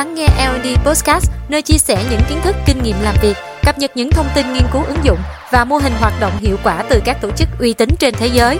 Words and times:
lắng 0.00 0.14
nghe 0.14 0.26
L&D 0.26 0.86
Podcast, 0.86 1.30
nơi 1.48 1.62
chia 1.62 1.78
sẻ 1.78 2.04
những 2.10 2.20
kiến 2.28 2.38
thức, 2.42 2.56
kinh 2.66 2.82
nghiệm 2.82 2.96
làm 3.02 3.14
việc, 3.22 3.36
cập 3.64 3.78
nhật 3.78 3.90
những 3.94 4.10
thông 4.10 4.26
tin 4.34 4.52
nghiên 4.52 4.62
cứu 4.72 4.82
ứng 4.82 5.04
dụng 5.04 5.18
và 5.50 5.64
mô 5.64 5.76
hình 5.76 5.92
hoạt 6.00 6.12
động 6.20 6.32
hiệu 6.40 6.56
quả 6.64 6.84
từ 6.90 7.00
các 7.04 7.18
tổ 7.22 7.30
chức 7.36 7.48
uy 7.58 7.72
tín 7.72 7.88
trên 7.98 8.14
thế 8.18 8.26
giới. 8.26 8.58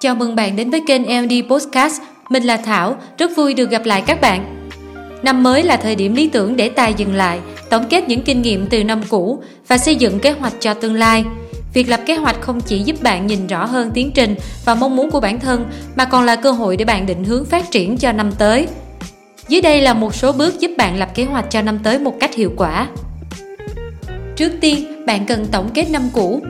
Chào 0.00 0.14
mừng 0.14 0.36
bạn 0.36 0.56
đến 0.56 0.70
với 0.70 0.82
kênh 0.86 1.02
L&D 1.02 1.50
Podcast. 1.50 2.02
Mình 2.28 2.42
là 2.42 2.56
Thảo, 2.56 2.96
rất 3.18 3.30
vui 3.36 3.54
được 3.54 3.70
gặp 3.70 3.82
lại 3.84 4.02
các 4.06 4.20
bạn. 4.20 4.68
Năm 5.22 5.42
mới 5.42 5.62
là 5.62 5.76
thời 5.76 5.94
điểm 5.94 6.14
lý 6.14 6.28
tưởng 6.28 6.56
để 6.56 6.68
tài 6.68 6.94
dừng 6.94 7.14
lại, 7.14 7.40
tổng 7.70 7.88
kết 7.90 8.08
những 8.08 8.22
kinh 8.22 8.42
nghiệm 8.42 8.66
từ 8.66 8.84
năm 8.84 9.02
cũ 9.08 9.42
và 9.68 9.78
xây 9.78 9.96
dựng 9.96 10.18
kế 10.18 10.30
hoạch 10.30 10.54
cho 10.60 10.74
tương 10.74 10.94
lai– 10.94 11.24
Việc 11.72 11.88
lập 11.88 12.00
kế 12.06 12.16
hoạch 12.16 12.40
không 12.40 12.60
chỉ 12.60 12.78
giúp 12.78 13.02
bạn 13.02 13.26
nhìn 13.26 13.46
rõ 13.46 13.64
hơn 13.64 13.90
tiến 13.94 14.10
trình 14.14 14.34
và 14.64 14.74
mong 14.74 14.96
muốn 14.96 15.10
của 15.10 15.20
bản 15.20 15.40
thân 15.40 15.64
mà 15.96 16.04
còn 16.04 16.24
là 16.24 16.36
cơ 16.36 16.50
hội 16.50 16.76
để 16.76 16.84
bạn 16.84 17.06
định 17.06 17.24
hướng 17.24 17.44
phát 17.44 17.70
triển 17.70 17.96
cho 17.96 18.12
năm 18.12 18.32
tới. 18.38 18.66
Dưới 19.48 19.60
đây 19.60 19.80
là 19.80 19.94
một 19.94 20.14
số 20.14 20.32
bước 20.32 20.60
giúp 20.60 20.70
bạn 20.78 20.98
lập 20.98 21.08
kế 21.14 21.24
hoạch 21.24 21.50
cho 21.50 21.62
năm 21.62 21.78
tới 21.78 21.98
một 21.98 22.14
cách 22.20 22.34
hiệu 22.34 22.52
quả. 22.56 22.88
Trước 24.36 24.52
tiên, 24.60 25.06
bạn 25.06 25.26
cần 25.26 25.46
tổng 25.46 25.70
kết 25.74 25.90
năm 25.90 26.02
cũ. 26.12 26.40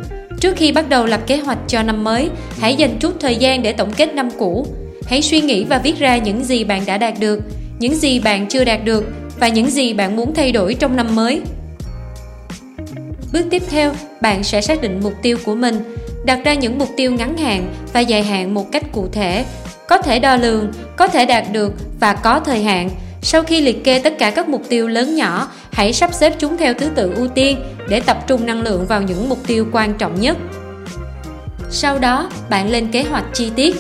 Trước 0.41 0.57
khi 0.57 0.73
bắt 0.73 0.89
đầu 0.89 1.07
lập 1.07 1.21
kế 1.27 1.37
hoạch 1.37 1.59
cho 1.67 1.83
năm 1.83 2.05
mới, 2.05 2.31
hãy 2.61 2.77
dành 2.77 2.99
chút 3.01 3.15
thời 3.21 3.37
gian 3.37 3.63
để 3.63 3.73
tổng 3.73 3.93
kết 3.97 4.15
năm 4.15 4.29
cũ. 4.39 4.67
Hãy 5.07 5.23
suy 5.23 5.41
nghĩ 5.41 5.65
và 5.65 5.79
viết 5.79 5.99
ra 5.99 6.17
những 6.17 6.45
gì 6.45 6.65
bạn 6.65 6.83
đã 6.87 6.99
đạt 6.99 7.15
được, 7.21 7.41
những 7.79 7.95
gì 7.95 8.21
bạn 8.21 8.47
chưa 8.47 8.65
đạt 8.65 8.85
được 8.85 9.05
và 9.41 9.49
những 9.49 9.71
gì 9.71 9.95
bạn 9.95 10.17
muốn 10.17 10.35
thay 10.35 10.53
đổi 10.53 10.75
trong 10.75 10.97
năm 10.97 11.15
mới. 11.15 11.41
Bước 13.33 13.43
tiếp 13.51 13.63
theo, 13.71 13.93
bạn 14.21 14.45
sẽ 14.45 14.61
xác 14.61 14.81
định 14.83 15.01
mục 15.03 15.13
tiêu 15.23 15.37
của 15.45 15.55
mình, 15.55 15.95
đặt 16.25 16.41
ra 16.45 16.55
những 16.55 16.79
mục 16.79 16.89
tiêu 16.97 17.13
ngắn 17.13 17.37
hạn 17.37 17.75
và 17.93 18.01
dài 18.01 18.23
hạn 18.23 18.55
một 18.55 18.73
cách 18.73 18.83
cụ 18.93 19.09
thể, 19.13 19.45
có 19.89 19.99
thể 19.99 20.19
đo 20.19 20.37
lường, 20.37 20.73
có 20.97 21.09
thể 21.09 21.27
đạt 21.27 21.45
được 21.53 21.73
và 22.01 22.15
có 22.15 22.41
thời 22.41 22.63
hạn. 22.63 22.91
Sau 23.23 23.43
khi 23.43 23.61
liệt 23.61 23.85
kê 23.85 23.99
tất 23.99 24.19
cả 24.19 24.31
các 24.31 24.49
mục 24.49 24.63
tiêu 24.69 24.89
lớn 24.89 25.17
nhỏ, 25.17 25.51
hãy 25.73 25.93
sắp 25.93 26.15
xếp 26.15 26.35
chúng 26.39 26.57
theo 26.57 26.75
thứ 26.75 26.91
tự 26.95 27.13
ưu 27.15 27.29
tiên 27.29 27.59
để 27.89 28.01
tập 28.01 28.25
trung 28.27 28.47
năng 28.47 28.63
lượng 28.63 28.87
vào 28.87 29.03
những 29.03 29.29
mục 29.29 29.39
tiêu 29.47 29.67
quan 29.73 29.95
trọng 29.95 30.21
nhất. 30.21 30.37
Sau 31.71 31.99
đó, 31.99 32.31
bạn 32.51 32.71
lên 32.71 32.89
kế 32.91 33.03
hoạch 33.03 33.25
chi 33.33 33.51
tiết, 33.57 33.77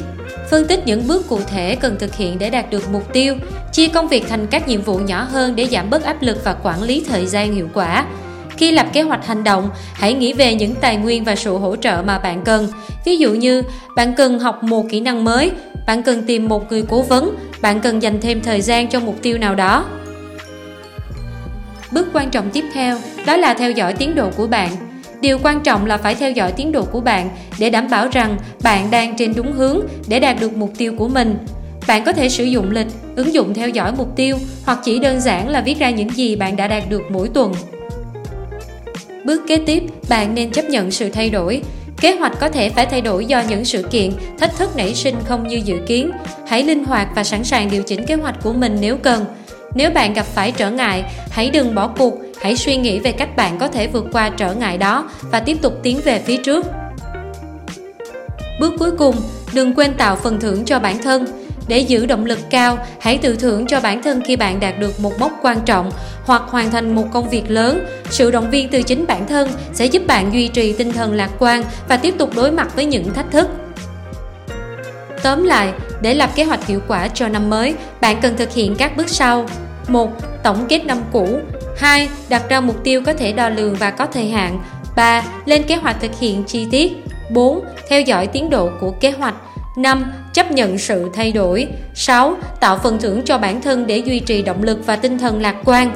phân 0.50 0.66
tích 0.66 0.86
những 0.86 1.06
bước 1.06 1.28
cụ 1.28 1.40
thể 1.46 1.76
cần 1.76 1.96
thực 1.98 2.14
hiện 2.14 2.38
để 2.38 2.50
đạt 2.50 2.70
được 2.70 2.90
mục 2.92 3.12
tiêu, 3.12 3.34
chia 3.72 3.88
công 3.88 4.08
việc 4.08 4.24
thành 4.28 4.46
các 4.46 4.68
nhiệm 4.68 4.82
vụ 4.82 4.98
nhỏ 4.98 5.26
hơn 5.30 5.56
để 5.56 5.66
giảm 5.66 5.90
bớt 5.90 6.04
áp 6.04 6.22
lực 6.22 6.44
và 6.44 6.56
quản 6.62 6.82
lý 6.82 7.04
thời 7.08 7.26
gian 7.26 7.54
hiệu 7.54 7.68
quả 7.74 8.06
khi 8.58 8.72
lập 8.72 8.86
kế 8.92 9.02
hoạch 9.02 9.26
hành 9.26 9.44
động, 9.44 9.70
hãy 9.92 10.14
nghĩ 10.14 10.32
về 10.32 10.54
những 10.54 10.74
tài 10.74 10.96
nguyên 10.96 11.24
và 11.24 11.36
sự 11.36 11.56
hỗ 11.56 11.76
trợ 11.76 12.02
mà 12.06 12.18
bạn 12.18 12.42
cần. 12.44 12.68
Ví 13.04 13.16
dụ 13.16 13.34
như, 13.34 13.62
bạn 13.96 14.14
cần 14.14 14.38
học 14.38 14.62
một 14.62 14.84
kỹ 14.90 15.00
năng 15.00 15.24
mới, 15.24 15.50
bạn 15.86 16.02
cần 16.02 16.22
tìm 16.26 16.48
một 16.48 16.70
người 16.70 16.84
cố 16.88 17.02
vấn, 17.02 17.36
bạn 17.60 17.80
cần 17.80 18.02
dành 18.02 18.20
thêm 18.20 18.42
thời 18.42 18.60
gian 18.60 18.88
cho 18.88 19.00
mục 19.00 19.16
tiêu 19.22 19.38
nào 19.38 19.54
đó. 19.54 19.84
Bước 21.90 22.08
quan 22.12 22.30
trọng 22.30 22.50
tiếp 22.50 22.64
theo 22.74 22.98
đó 23.26 23.36
là 23.36 23.54
theo 23.54 23.70
dõi 23.70 23.92
tiến 23.92 24.14
độ 24.14 24.30
của 24.36 24.46
bạn. 24.46 24.70
Điều 25.20 25.38
quan 25.42 25.60
trọng 25.60 25.86
là 25.86 25.96
phải 25.96 26.14
theo 26.14 26.30
dõi 26.30 26.52
tiến 26.52 26.72
độ 26.72 26.84
của 26.84 27.00
bạn 27.00 27.30
để 27.58 27.70
đảm 27.70 27.88
bảo 27.90 28.08
rằng 28.12 28.36
bạn 28.62 28.90
đang 28.90 29.16
trên 29.16 29.32
đúng 29.36 29.52
hướng 29.52 29.80
để 30.08 30.20
đạt 30.20 30.40
được 30.40 30.56
mục 30.56 30.72
tiêu 30.78 30.94
của 30.98 31.08
mình. 31.08 31.38
Bạn 31.86 32.04
có 32.04 32.12
thể 32.12 32.28
sử 32.28 32.44
dụng 32.44 32.70
lịch, 32.70 32.86
ứng 33.16 33.34
dụng 33.34 33.54
theo 33.54 33.68
dõi 33.68 33.92
mục 33.92 34.16
tiêu 34.16 34.36
hoặc 34.66 34.78
chỉ 34.84 34.98
đơn 34.98 35.20
giản 35.20 35.48
là 35.48 35.60
viết 35.60 35.78
ra 35.78 35.90
những 35.90 36.10
gì 36.10 36.36
bạn 36.36 36.56
đã 36.56 36.68
đạt 36.68 36.82
được 36.88 37.02
mỗi 37.10 37.28
tuần. 37.28 37.52
Bước 39.24 39.42
kế 39.46 39.56
tiếp, 39.66 39.82
bạn 40.08 40.34
nên 40.34 40.50
chấp 40.50 40.64
nhận 40.64 40.90
sự 40.90 41.10
thay 41.10 41.30
đổi. 41.30 41.62
Kế 42.00 42.12
hoạch 42.12 42.40
có 42.40 42.48
thể 42.48 42.68
phải 42.68 42.86
thay 42.86 43.00
đổi 43.00 43.26
do 43.26 43.42
những 43.48 43.64
sự 43.64 43.82
kiện, 43.90 44.12
thách 44.38 44.56
thức 44.56 44.76
nảy 44.76 44.94
sinh 44.94 45.14
không 45.24 45.48
như 45.48 45.60
dự 45.64 45.76
kiến. 45.86 46.10
Hãy 46.46 46.62
linh 46.62 46.84
hoạt 46.84 47.08
và 47.14 47.24
sẵn 47.24 47.44
sàng 47.44 47.70
điều 47.70 47.82
chỉnh 47.82 48.06
kế 48.06 48.14
hoạch 48.14 48.42
của 48.42 48.52
mình 48.52 48.76
nếu 48.80 48.96
cần. 48.96 49.24
Nếu 49.74 49.90
bạn 49.90 50.14
gặp 50.14 50.26
phải 50.26 50.52
trở 50.52 50.70
ngại, 50.70 51.04
hãy 51.30 51.50
đừng 51.50 51.74
bỏ 51.74 51.88
cuộc, 51.98 52.14
hãy 52.40 52.56
suy 52.56 52.76
nghĩ 52.76 52.98
về 52.98 53.12
cách 53.12 53.36
bạn 53.36 53.58
có 53.58 53.68
thể 53.68 53.86
vượt 53.86 54.06
qua 54.12 54.30
trở 54.30 54.54
ngại 54.54 54.78
đó 54.78 55.10
và 55.30 55.40
tiếp 55.40 55.56
tục 55.62 55.72
tiến 55.82 56.00
về 56.04 56.18
phía 56.18 56.36
trước. 56.36 56.66
Bước 58.60 58.72
cuối 58.78 58.90
cùng, 58.90 59.16
đừng 59.54 59.74
quên 59.74 59.94
tạo 59.94 60.16
phần 60.16 60.40
thưởng 60.40 60.64
cho 60.64 60.78
bản 60.78 60.98
thân 61.02 61.26
để 61.68 61.78
giữ 61.78 62.06
động 62.06 62.24
lực 62.24 62.38
cao, 62.50 62.78
hãy 63.00 63.18
tự 63.18 63.36
thưởng 63.36 63.66
cho 63.66 63.80
bản 63.80 64.02
thân 64.02 64.22
khi 64.26 64.36
bạn 64.36 64.60
đạt 64.60 64.78
được 64.78 65.00
một 65.00 65.12
mốc 65.18 65.32
quan 65.42 65.60
trọng 65.64 65.90
hoặc 66.24 66.42
hoàn 66.46 66.70
thành 66.70 66.94
một 66.94 67.04
công 67.12 67.28
việc 67.28 67.50
lớn. 67.50 67.86
Sự 68.10 68.30
động 68.30 68.50
viên 68.50 68.68
từ 68.68 68.82
chính 68.82 69.06
bản 69.06 69.26
thân 69.26 69.50
sẽ 69.72 69.86
giúp 69.86 70.02
bạn 70.06 70.32
duy 70.32 70.48
trì 70.48 70.72
tinh 70.72 70.92
thần 70.92 71.12
lạc 71.12 71.30
quan 71.38 71.62
và 71.88 71.96
tiếp 71.96 72.14
tục 72.18 72.30
đối 72.36 72.50
mặt 72.50 72.76
với 72.76 72.84
những 72.84 73.14
thách 73.14 73.30
thức. 73.30 73.48
Tóm 75.22 75.44
lại, 75.44 75.72
để 76.02 76.14
lập 76.14 76.30
kế 76.34 76.44
hoạch 76.44 76.66
hiệu 76.66 76.80
quả 76.88 77.08
cho 77.08 77.28
năm 77.28 77.50
mới, 77.50 77.74
bạn 78.00 78.16
cần 78.22 78.36
thực 78.36 78.52
hiện 78.52 78.74
các 78.76 78.96
bước 78.96 79.08
sau. 79.08 79.46
1. 79.88 80.10
Tổng 80.42 80.66
kết 80.68 80.84
năm 80.84 80.98
cũ 81.12 81.40
2. 81.76 82.08
Đặt 82.28 82.42
ra 82.48 82.60
mục 82.60 82.84
tiêu 82.84 83.02
có 83.06 83.12
thể 83.12 83.32
đo 83.32 83.48
lường 83.48 83.74
và 83.74 83.90
có 83.90 84.06
thời 84.06 84.28
hạn 84.28 84.60
3. 84.96 85.22
Lên 85.44 85.62
kế 85.62 85.76
hoạch 85.76 86.00
thực 86.00 86.18
hiện 86.20 86.44
chi 86.44 86.66
tiết 86.70 86.92
4. 87.30 87.64
Theo 87.88 88.00
dõi 88.00 88.26
tiến 88.26 88.50
độ 88.50 88.70
của 88.80 88.90
kế 88.90 89.10
hoạch 89.10 89.34
5. 89.78 90.12
Chấp 90.32 90.52
nhận 90.52 90.78
sự 90.78 91.10
thay 91.14 91.32
đổi 91.32 91.68
6. 91.94 92.36
Tạo 92.60 92.78
phần 92.82 92.98
thưởng 92.98 93.22
cho 93.24 93.38
bản 93.38 93.60
thân 93.60 93.86
để 93.86 93.98
duy 93.98 94.18
trì 94.18 94.42
động 94.42 94.62
lực 94.62 94.86
và 94.86 94.96
tinh 94.96 95.18
thần 95.18 95.40
lạc 95.40 95.56
quan 95.64 95.90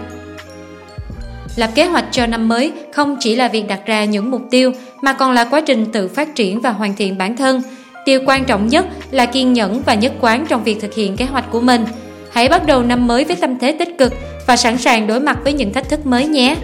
Lập 1.57 1.71
kế 1.75 1.85
hoạch 1.85 2.05
cho 2.11 2.27
năm 2.27 2.49
mới 2.49 2.73
không 2.93 3.17
chỉ 3.21 3.37
là 3.37 3.49
việc 3.49 3.69
đặt 3.69 3.81
ra 3.87 4.05
những 4.05 4.31
mục 4.31 4.43
tiêu, 4.51 4.73
mà 5.03 5.13
còn 5.13 5.33
là 5.33 5.45
quá 5.45 5.61
trình 5.61 5.93
tự 5.93 6.09
phát 6.09 6.35
triển 6.35 6.61
và 6.61 6.71
hoàn 6.71 6.97
thiện 6.97 7.19
bản 7.19 7.37
thân. 7.37 7.63
Điều 8.07 8.21
quan 8.27 8.45
trọng 8.45 8.67
nhất 8.67 8.87
là 9.11 9.27
kiên 9.27 9.53
nhẫn 9.53 9.83
và 9.87 9.95
nhất 9.95 10.13
quán 10.21 10.47
trong 10.49 10.65
việc 10.65 10.81
thực 10.81 10.95
hiện 10.95 11.17
kế 11.17 11.25
hoạch 11.25 11.51
của 11.51 11.61
mình. 11.61 11.85
Hãy 12.33 12.49
bắt 12.49 12.67
đầu 12.67 12.83
năm 12.83 13.07
mới 13.07 13.25
với 13.25 13.37
tâm 13.37 13.59
thế 13.59 13.77
tích 13.79 13.99
cực 13.99 14.15
và 14.47 14.57
sẵn 14.57 14.79
sàng 14.79 15.07
đối 15.07 15.21
mặt 15.21 15.39
với 15.45 15.53
những 15.53 15.73
thách 15.73 15.89
thức 15.89 16.07
mới 16.07 16.27
nhé. 16.27 16.57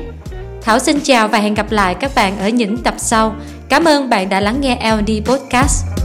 Thảo 0.62 0.78
xin 0.78 1.00
chào 1.00 1.28
và 1.28 1.38
hẹn 1.38 1.54
gặp 1.54 1.72
lại 1.72 1.94
các 1.94 2.10
bạn 2.14 2.38
ở 2.38 2.48
những 2.48 2.76
tập 2.76 2.94
sau. 2.96 3.34
Cảm 3.68 3.84
ơn 3.84 4.10
bạn 4.10 4.28
đã 4.28 4.40
lắng 4.40 4.60
nghe 4.60 4.92
LD 4.96 5.10
Podcast. 5.24 5.97